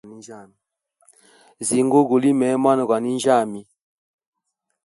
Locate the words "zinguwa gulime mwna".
1.67-2.83